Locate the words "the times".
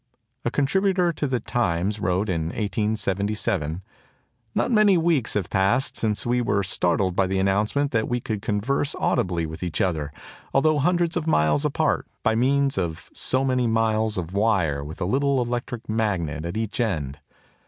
1.27-1.99